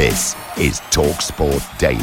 [0.00, 2.00] This is TalkSport Daily.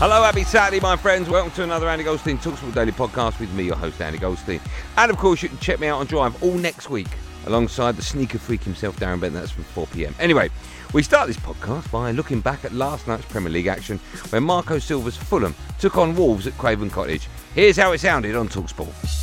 [0.00, 1.28] Hello, happy Saturday, my friends.
[1.28, 4.60] Welcome to another Andy Goldstein Talksport Daily podcast with me, your host, Andy Goldstein.
[4.96, 7.06] And of course, you can check me out on Drive all next week
[7.46, 9.34] alongside the sneaker freak himself, Darren Bent.
[9.34, 10.16] That's from 4 pm.
[10.18, 10.50] Anyway,
[10.92, 14.80] we start this podcast by looking back at last night's Premier League action where Marco
[14.80, 17.28] Silva's Fulham took on Wolves at Craven Cottage.
[17.54, 19.14] Here's how it sounded on Talksport.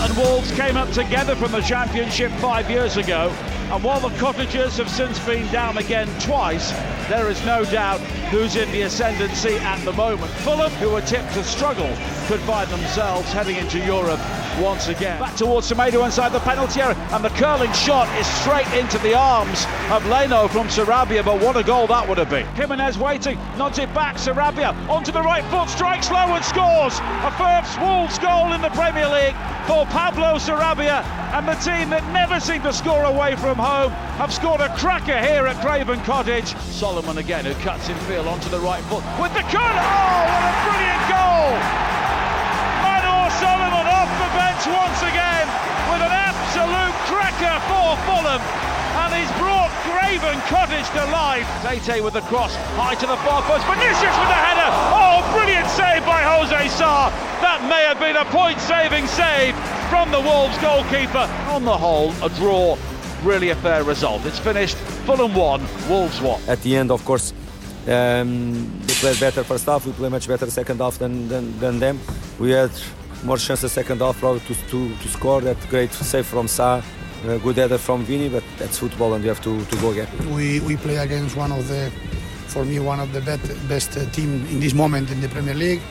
[0.00, 3.30] And Wolves came up together from the Championship five years ago.
[3.72, 6.70] And while the Cottagers have since been down again twice,
[7.08, 10.30] there is no doubt who's in the ascendancy at the moment.
[10.30, 11.90] Fulham, who were tipped to struggle,
[12.28, 14.20] could find themselves heading into Europe
[14.60, 15.18] once again.
[15.18, 19.16] Back towards Semedo inside the penalty area, and the curling shot is straight into the
[19.16, 22.44] arms of Leno from Sarabia, but what a goal that would have been.
[22.54, 27.00] Jimenez waiting, nods it back, Sarabia onto the right foot, strikes low and scores.
[27.24, 31.00] A first Wolves goal in the Premier League for Pablo Sarabia,
[31.32, 33.90] and the team that never seem to score away from home
[34.20, 36.54] have scored a cracker here at Craven Cottage.
[36.76, 39.64] Solomon again, who cuts in field onto the right foot with the curl.
[39.64, 41.87] Oh, what a brilliant goal!
[44.58, 45.46] Manor Solomon off the bench once again
[45.90, 48.42] with an absolute cracker for Fulham.
[48.98, 51.46] And he's brought Craven Cottage to life.
[51.62, 53.64] Tete with the cross, high to the far post.
[53.66, 54.70] Vinicius with the header.
[54.92, 57.10] Oh, brilliant save by Jose Sa.
[57.40, 59.54] That may have been a point-saving save
[59.88, 61.28] from the Wolves goalkeeper.
[61.48, 62.76] On the whole, a draw.
[63.22, 64.24] Really a fair result.
[64.26, 64.76] It's finished.
[65.06, 66.40] Fulham won, Wolves won.
[66.48, 67.32] At the end, of course,
[67.86, 69.86] um, they played better first half.
[69.86, 72.00] We played much better second half than, than, than them.
[72.38, 72.70] We had
[73.24, 75.40] more chances second half probably to, to, to score.
[75.40, 76.82] That great save from Sa,
[77.18, 80.06] Uh, good header from Vini, but that's football and you have to, to go again.
[80.36, 81.90] We, we play against one of the,
[82.46, 85.54] for me, one of the bet, best uh, team in this moment in the Premier
[85.54, 85.82] League.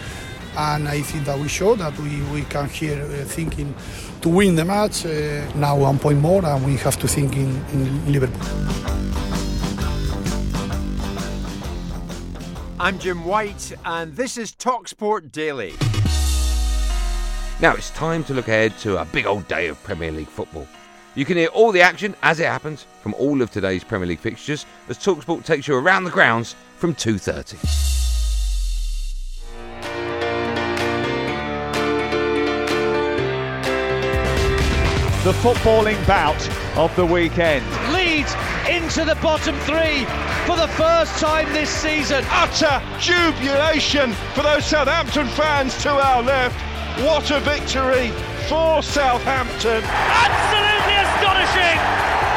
[0.55, 3.75] And I think that we show that we, we come here uh, thinking
[4.21, 5.05] to win the match.
[5.05, 8.47] Uh, now one point more, and we have to think in, in Liverpool.
[12.79, 15.73] I'm Jim White, and this is Talksport Daily.
[17.59, 20.67] Now it's time to look ahead to a big old day of Premier League football.
[21.15, 24.19] You can hear all the action as it happens from all of today's Premier League
[24.19, 27.57] fixtures as Talksport takes you around the grounds from 2:30.
[35.23, 36.39] The footballing bout
[36.77, 37.65] of the weekend.
[37.91, 38.35] Leeds
[38.69, 40.05] into the bottom three
[40.45, 42.23] for the first time this season.
[42.29, 46.66] Utter jubilation for those Southampton fans to our left.
[47.05, 48.09] What a victory
[48.49, 49.83] for Southampton.
[49.85, 51.77] Absolutely astonishing.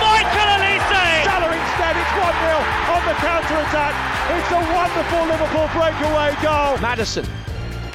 [0.04, 1.25] Michael Olise.
[1.25, 2.60] Salah instead, it's 1-0
[2.93, 3.94] on the counter-attack.
[4.37, 6.76] It's a wonderful Liverpool breakaway goal.
[6.78, 7.26] Maddison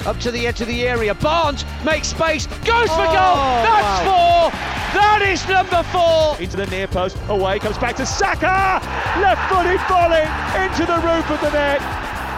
[0.06, 1.14] up to the edge of the area.
[1.14, 3.62] Barnes makes space, goes for Oh, goal.
[3.66, 4.50] That's four.
[4.94, 6.36] That is number four.
[6.40, 8.80] Into the near post, away, comes back to Saka.
[9.20, 10.26] Left footed volley
[10.62, 11.80] into the roof of the net.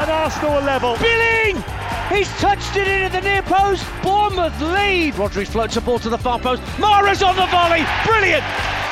[0.01, 0.97] And Arsenal are level.
[0.99, 1.63] Billing.
[2.09, 3.85] He's touched it into the near post.
[4.03, 5.15] Bournemouth lead.
[5.15, 6.63] Rodri floats a ball to the far post.
[6.79, 7.85] Mahrez on the volley.
[8.07, 8.45] Brilliant.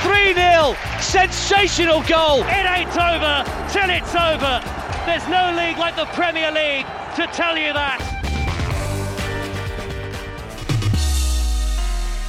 [0.02, 0.76] 3 0.
[1.00, 2.42] Sensational goal.
[2.42, 3.42] It ain't over
[3.72, 4.60] till it's over.
[5.06, 6.84] There's no league like the Premier League
[7.16, 8.02] to tell you that.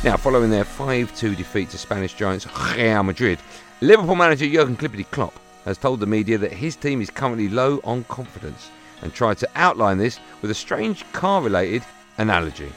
[0.04, 3.40] Now, following their 5 2 defeat to Spanish giants Real Madrid,
[3.82, 7.82] Liverpool manager Jurgen Klippity Klopp has told the media that his team is currently low
[7.84, 8.70] on confidence
[9.02, 11.84] and tried to outline this with a strange car related
[12.18, 12.72] analogy.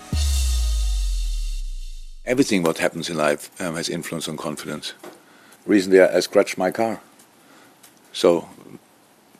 [2.26, 4.94] Everything what happens in life um, has influence on confidence.
[5.66, 7.00] Recently, I, I scratched my car.
[8.12, 8.48] So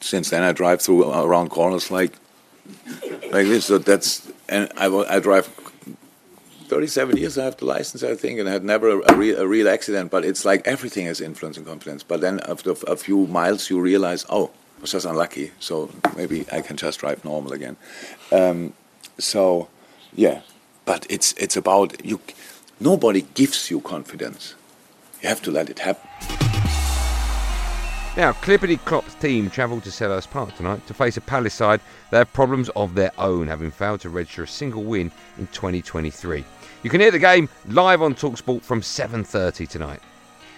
[0.00, 2.12] since then, I drive through around corners like
[3.32, 3.67] like this.
[3.67, 5.47] So that's and I, I drive
[6.71, 9.47] 37 years I have the license, I think, and I had never a, real, a
[9.47, 10.11] real accident.
[10.11, 12.05] But it's like everything has influence and confidence.
[12.05, 15.53] But then after a few miles, you realize, oh, was just unlucky.
[15.61, 17.77] So maybe I can just drive normal again.
[18.32, 18.73] Um,
[19.19, 19.69] so,
[20.15, 20.41] yeah.
[20.85, 22.21] But it's it's about you.
[22.81, 24.55] Nobody gives you confidence.
[25.23, 26.09] You have to let it happen.
[28.17, 31.81] Now, Clippity Clop's team travelled to Selhurst Park tonight to face a Palace side
[32.11, 36.44] that have problems of their own, having failed to register a single win in 2023.
[36.82, 40.00] You can hear the game live on Talksport from 7.30 tonight.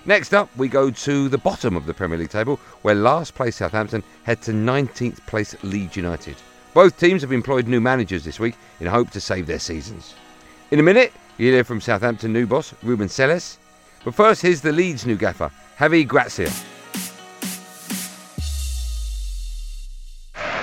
[0.05, 3.57] Next up, we go to the bottom of the Premier League table, where last place
[3.57, 6.35] Southampton head to 19th place Leeds United.
[6.75, 10.15] Both teams have employed new managers this week in hope to save their seasons.
[10.73, 13.59] In a minute, you'll hear from Southampton new boss Ruben Selles.
[14.05, 16.51] But first, here's the Leeds new gaffer, Javi Gracia.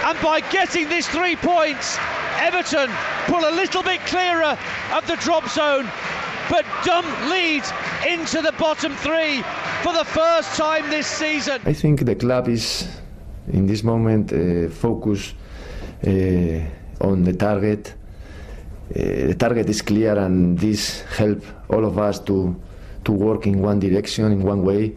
[0.04, 1.98] And by getting this three points,
[2.40, 2.90] Everton
[3.28, 4.58] pull a little bit clearer
[4.92, 5.90] of the drop zone,
[6.50, 7.72] but dump Leeds
[8.08, 9.44] into the bottom three
[9.84, 11.62] for the first time this season.
[11.66, 12.88] I think the club is,
[13.52, 15.36] in this moment, uh, focused
[16.06, 16.10] uh,
[17.02, 17.94] on the target.
[18.90, 22.56] Uh, the target is clear, and this help all of us to
[23.06, 24.94] to work in one direction, in one way.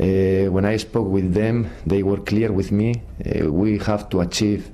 [0.00, 3.02] Uh, when I spoke with them, they were clear with me.
[3.26, 4.70] Uh, we have to achieve,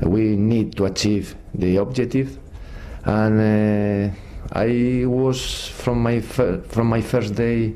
[0.00, 2.38] we need to achieve the objective,
[3.04, 4.14] and uh,
[4.52, 7.74] I was from my from my first day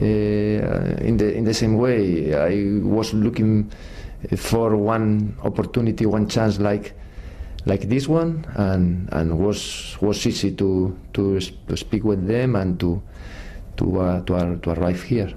[0.00, 2.34] uh, in the in the same way.
[2.34, 3.70] I was looking
[4.36, 6.94] for one opportunity, one chance like
[7.66, 12.78] like this one, and and was was easy to to, to speak with them and
[12.80, 13.02] to
[13.76, 15.32] to uh, to, to arrive here.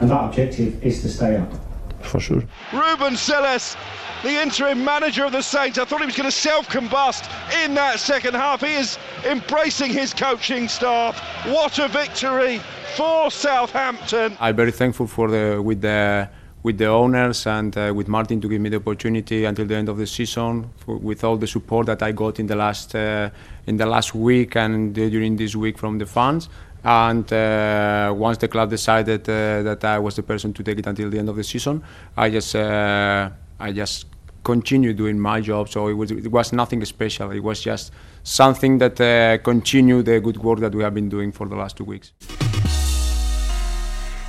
[0.00, 1.65] And that objective is to stay up.
[2.06, 2.42] For sure.
[2.72, 3.76] Ruben Selles,
[4.22, 5.78] the interim manager of the Saints.
[5.78, 7.24] I thought he was going to self combust
[7.64, 8.60] in that second half.
[8.60, 11.20] He is embracing his coaching staff.
[11.46, 12.60] What a victory
[12.96, 14.36] for Southampton.
[14.40, 16.28] I'm very thankful for the with the
[16.62, 19.88] with the owners and uh, with Martin to give me the opportunity until the end
[19.88, 23.30] of the season for, with all the support that I got in the last uh,
[23.68, 26.48] in the last week and during this week from the fans
[26.86, 30.86] and uh, once the club decided uh, that I was the person to take it
[30.86, 31.82] until the end of the season,
[32.16, 33.28] I just uh,
[33.58, 34.06] I just
[34.44, 35.68] continued doing my job.
[35.68, 37.32] So it was it was nothing special.
[37.32, 37.92] It was just
[38.22, 41.76] something that uh, continued the good work that we have been doing for the last
[41.76, 42.12] two weeks.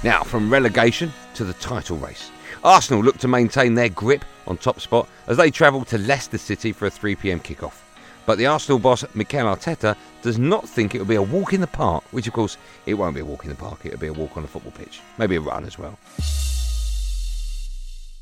[0.03, 2.31] Now, from relegation to the title race.
[2.63, 6.71] Arsenal look to maintain their grip on top spot as they travel to Leicester City
[6.71, 7.86] for a 3 pm kickoff.
[8.27, 11.61] But the Arsenal boss, Mikel Arteta, does not think it will be a walk in
[11.61, 14.07] the park, which of course it won't be a walk in the park, it'll be
[14.07, 14.99] a walk on a football pitch.
[15.17, 15.97] Maybe a run as well.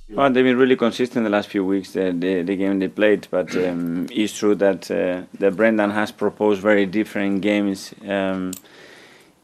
[0.07, 3.27] Well, they've been really consistent the last few weeks, the, the, the game they played,
[3.31, 7.91] but um, it's true that, uh, that Brendan has proposed very different games.
[8.07, 8.51] Um,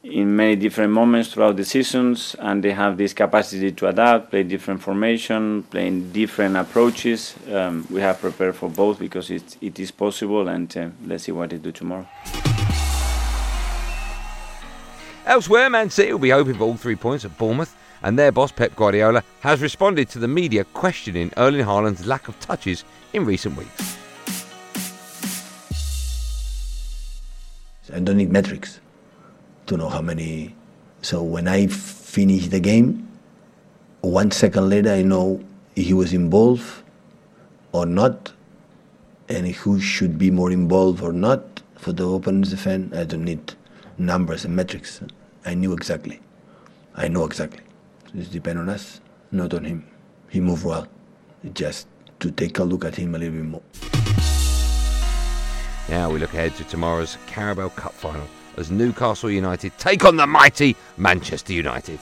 [0.04, 4.44] in many different moments throughout the seasons, and they have this capacity to adapt, play
[4.44, 7.36] different formation, playing different approaches.
[7.52, 11.32] Um, we have prepared for both because it, it is possible, and uh, let's see
[11.32, 12.08] what they do tomorrow.
[15.26, 18.52] Elsewhere, Man City will be hoping for all three points at Bournemouth, and their boss
[18.52, 22.84] Pep Guardiola has responded to the media questioning Erling Haaland's lack of touches
[23.14, 23.98] in recent weeks.
[27.94, 28.80] I don't need metrics
[29.72, 30.54] to know how many.
[31.02, 33.08] So when I finish the game,
[34.02, 35.42] one second later I know
[35.76, 36.84] he was involved
[37.72, 38.34] or not,
[39.30, 42.94] and who should be more involved or not for the opponent's defense.
[42.94, 43.54] I don't need
[43.98, 45.00] numbers and metrics.
[45.46, 46.20] I knew exactly.
[46.96, 47.64] I know exactly.
[48.14, 49.00] It depends on us,
[49.32, 49.88] not on him.
[50.28, 50.86] He moved well.
[51.54, 51.88] Just
[52.20, 53.64] to take a look at him a little bit more.
[55.88, 60.28] Now we look ahead to tomorrow's Carabao Cup final as Newcastle United take on the
[60.28, 62.00] mighty Manchester United.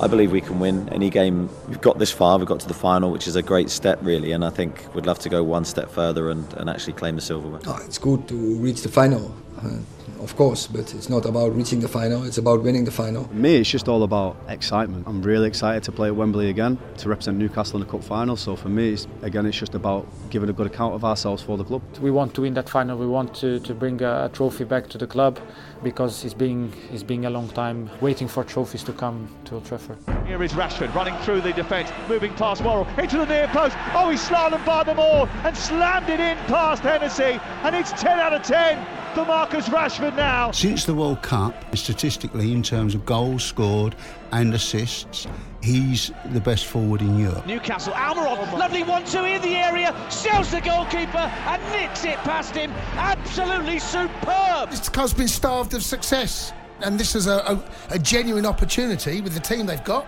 [0.00, 1.48] I believe we can win any game.
[1.66, 4.32] We've got this far, we've got to the final, which is a great step, really,
[4.32, 7.22] and I think we'd love to go one step further and, and actually claim the
[7.22, 7.60] silverware.
[7.66, 9.34] Oh, it's good to reach the final.
[9.62, 9.78] Uh,
[10.24, 13.24] Of course, but it's not about reaching the final, it's about winning the final.
[13.24, 15.06] For Me, it's just all about excitement.
[15.06, 18.34] I'm really excited to play at Wembley again, to represent Newcastle in the Cup final.
[18.34, 21.58] So for me, it's, again, it's just about giving a good account of ourselves for
[21.58, 21.82] the club.
[22.00, 24.88] We want to win that final, we want to, to bring a, a trophy back
[24.88, 25.38] to the club
[25.82, 29.66] because it's been, it's been a long time waiting for trophies to come to Old
[29.66, 29.98] Trafford.
[30.26, 33.76] Here is Rashford running through the defence, moving past Worrall into the near post.
[33.92, 38.18] Oh, he slalom by them all and slammed it in past Hennessy, and it's 10
[38.18, 40.50] out of 10 for Marcus Rashford now.
[40.50, 43.94] Since the World Cup, statistically, in terms of goals scored
[44.32, 45.28] and assists,
[45.62, 47.46] he's the best forward in Europe.
[47.46, 52.72] Newcastle, Almiron, lovely one-two in the area, sells the goalkeeper and nicks it past him.
[52.94, 54.70] Absolutely superb.
[54.70, 59.34] This club's been starved of success, and this is a, a, a genuine opportunity with
[59.34, 60.06] the team they've got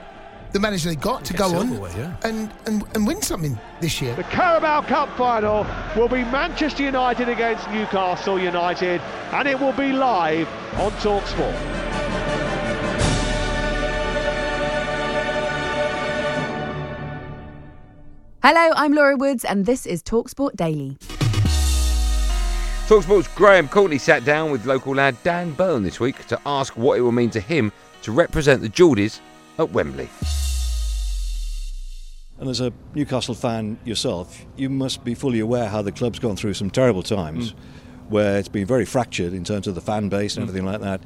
[0.56, 2.16] the manager they got to go on yeah.
[2.24, 4.14] and, and, and win something this year.
[4.14, 9.92] The Carabao Cup final will be Manchester United against Newcastle United, and it will be
[9.92, 10.48] live
[10.80, 11.52] on Talksport.
[18.42, 20.96] Hello, I'm Laura Woods, and this is Talksport Daily.
[22.88, 26.96] Talksport's Graham Courtney sat down with local lad Dan Burn this week to ask what
[26.96, 29.20] it will mean to him to represent the Geordies
[29.58, 30.08] at Wembley.
[32.38, 36.36] And as a Newcastle fan yourself, you must be fully aware how the club's gone
[36.36, 37.56] through some terrible times mm.
[38.08, 40.48] where it's been very fractured in terms of the fan base and mm.
[40.48, 41.00] everything like that.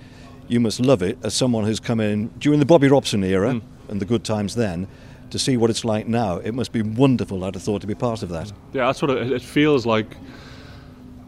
[0.48, 3.62] You must love it as someone who's come in during the Bobby Robson era mm.
[3.88, 4.88] and the good times then
[5.30, 6.38] to see what it's like now.
[6.38, 8.52] It must be wonderful, I'd have thought, to be part of that.
[8.72, 10.16] Yeah, that's what it, it feels like.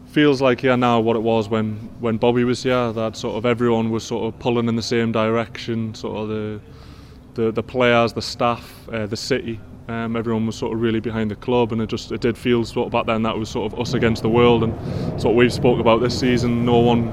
[0.07, 3.47] Feels like yeah now what it was when, when Bobby was here, that sort of
[3.47, 6.59] everyone was sort of pulling in the same direction, sort of the
[7.33, 9.59] the, the players, the staff, uh, the city.
[9.87, 12.63] Um, everyone was sort of really behind the club, and it just it did feel
[12.63, 14.73] sort of back then that was sort of us against the world, and
[15.13, 16.65] it's what we've spoke about this season.
[16.65, 17.11] No one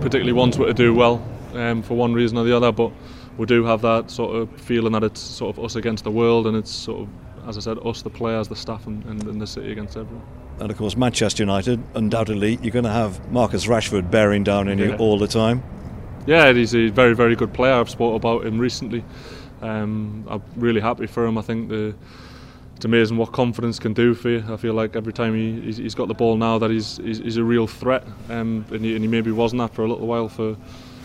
[0.00, 1.22] particularly wants it to do well
[1.54, 2.90] um, for one reason or the other, but
[3.36, 6.46] we do have that sort of feeling that it's sort of us against the world,
[6.46, 7.08] and it's sort of
[7.48, 10.24] as I said, us, the players, the staff, and, and, and the city against everyone.
[10.60, 14.78] And of course, Manchester United, undoubtedly, you're going to have Marcus Rashford bearing down on
[14.78, 14.86] yeah.
[14.86, 15.62] you all the time.
[16.26, 17.72] Yeah, he's a very, very good player.
[17.72, 19.02] I've spoken about him recently.
[19.62, 21.38] Um, I'm really happy for him.
[21.38, 21.94] I think the,
[22.76, 24.44] it's amazing what confidence can do for you.
[24.48, 27.18] I feel like every time he, he's, he's got the ball now that he's, he's,
[27.18, 30.06] he's a real threat, um, and, he, and he maybe wasn't that for a little
[30.06, 30.56] while for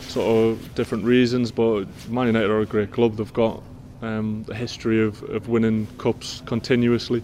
[0.01, 1.51] sort of different reasons.
[1.51, 3.17] But Man United are a great club.
[3.17, 3.63] They've got
[4.03, 7.23] um, a history of, of winning cups continuously.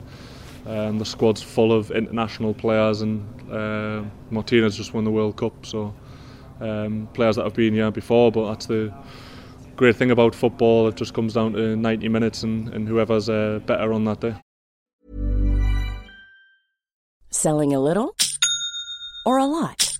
[0.66, 5.66] Um, the squad's full of international players, and uh, Martinez just won the World Cup,
[5.66, 5.94] so
[6.60, 8.32] um, players that have been here before.
[8.32, 8.94] But that's the
[9.80, 10.90] great thing about football.
[10.90, 14.36] It just comes down to 90 minutes and, and whoever's uh, better on that day.
[17.32, 18.14] Selling a little
[19.26, 19.98] or a lot?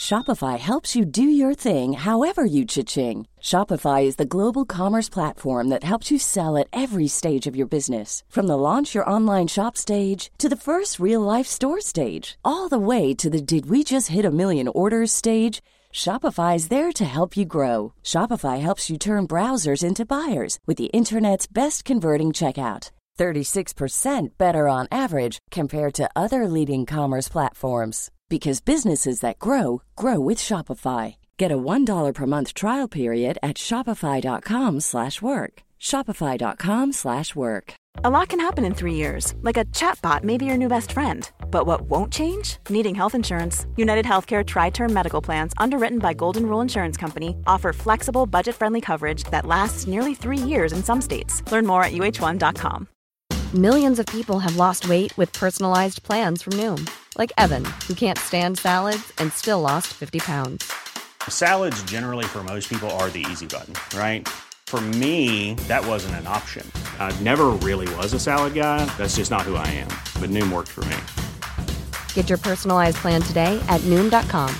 [0.00, 3.28] Shopify helps you do your thing however you cha-ching.
[3.40, 7.68] Shopify is the global commerce platform that helps you sell at every stage of your
[7.68, 8.24] business.
[8.28, 12.68] From the launch your online shop stage to the first real life store stage, all
[12.68, 15.62] the way to the did we just hit a million orders stage.
[15.94, 17.92] Shopify is there to help you grow.
[18.04, 22.90] Shopify helps you turn browsers into buyers with the internet's best converting checkout.
[23.18, 30.20] 36% better on average compared to other leading commerce platforms because businesses that grow grow
[30.20, 31.16] with Shopify.
[31.36, 35.62] Get a $1 per month trial period at shopify.com/work.
[35.80, 37.74] shopify.com/work.
[38.04, 39.34] A lot can happen in 3 years.
[39.42, 41.28] Like a chatbot may be your new best friend.
[41.50, 42.58] But what won't change?
[42.70, 43.66] Needing health insurance.
[43.76, 49.24] United Healthcare tri-term medical plans underwritten by Golden Rule Insurance Company offer flexible, budget-friendly coverage
[49.24, 51.42] that lasts nearly 3 years in some states.
[51.50, 52.88] Learn more at uh1.com.
[53.54, 56.88] Millions of people have lost weight with personalized plans from Noom
[57.18, 60.72] like Evan, who can't stand salads and still lost 50 pounds.
[61.28, 64.26] Salads, generally, for most people, are the easy button, right?
[64.66, 66.70] For me, that wasn't an option.
[66.98, 68.84] I never really was a salad guy.
[68.96, 69.88] That's just not who I am.
[70.20, 70.96] But Noom worked for me.
[72.12, 74.54] Get your personalized plan today at Noom.com.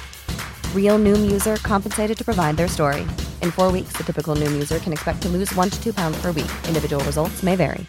[0.74, 3.02] Real Noom user compensated to provide their story.
[3.42, 6.18] In four weeks, the typical Noom user can expect to lose one to two pounds
[6.22, 6.50] per week.
[6.66, 7.86] Individual results may vary.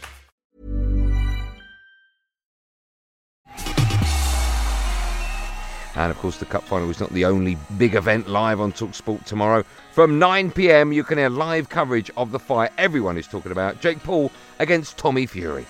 [5.96, 9.26] And of course, the Cup final is not the only big event live on Talksport
[9.26, 9.66] tomorrow.
[9.92, 13.82] From 9 pm, you can hear live coverage of the fight everyone is talking about
[13.82, 15.66] Jake Paul against Tommy Fury.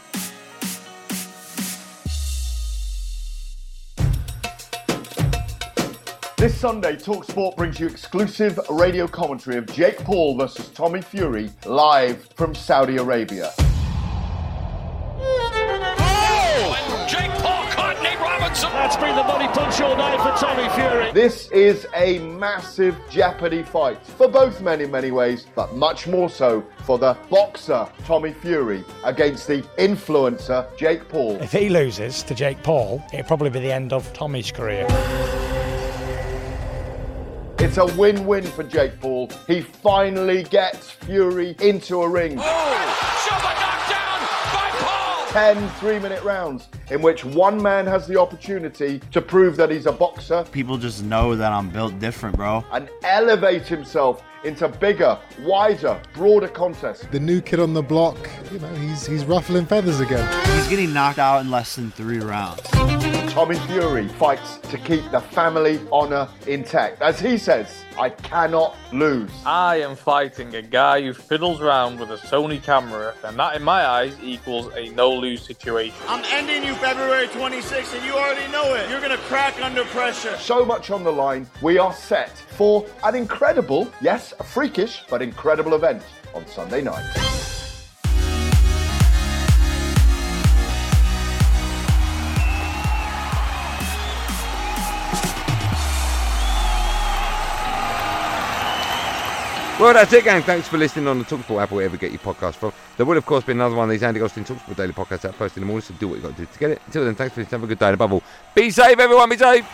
[6.39, 12.29] This Sunday, Talksport brings you exclusive radio commentary of Jake Paul versus Tommy Fury live
[12.34, 13.51] from Saudi Arabia.
[18.62, 21.12] That's been the body punch all night for Tommy Fury.
[21.12, 26.29] This is a massive jeopardy fight for both men in many ways, but much more
[26.29, 31.36] so for the boxer Tommy Fury against the influencer Jake Paul.
[31.41, 34.88] If he loses to Jake Paul, it'll probably be the end of Tommy's career.
[37.69, 39.29] It's a win win for Jake Paul.
[39.45, 42.35] He finally gets Fury into a ring.
[42.39, 42.95] Oh!
[45.29, 49.85] 10 three minute rounds in which one man has the opportunity to prove that he's
[49.85, 52.65] a boxer People just know that I'm built different, bro.
[52.71, 57.05] and elevate himself into bigger, wider, broader contests.
[57.11, 58.17] The new kid on the block,
[58.51, 60.27] you know, he's he's ruffling feathers again.
[60.55, 63.18] He's getting knocked out in less than three rounds.
[63.29, 67.00] Tommy Fury fights to keep the family honor intact.
[67.01, 69.29] As he says, I cannot lose.
[69.45, 73.62] I am fighting a guy who fiddles around with a Sony camera, and that, in
[73.62, 75.95] my eyes, equals a no lose situation.
[76.07, 78.89] I'm ending you February 26th, and you already know it.
[78.89, 80.36] You're gonna crack under pressure.
[80.38, 81.48] So much on the line.
[81.62, 86.01] We are set for an incredible, yes, a freakish, but incredible event
[86.33, 87.05] on Sunday night.
[99.79, 100.41] Well, that's it, gang.
[100.41, 102.74] Thanks for listening on the Talksport app, wherever you get your podcast from.
[102.98, 105.38] There will, of course, be another one of these Andy Goldstein Talksport daily podcasts out
[105.38, 106.81] posted in the morning, so do what you've got to do to get it.
[106.88, 107.62] Until then, thanks for listening.
[107.62, 109.29] Have a good day, and above all, be safe, everyone.
[109.29, 109.65] Be safe.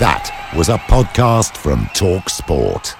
[0.00, 2.96] That was a podcast from Talk Sport.